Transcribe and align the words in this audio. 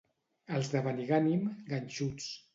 Els 0.59 0.71
de 0.71 0.81
Benigànim, 0.87 1.45
ganxuts. 1.71 2.33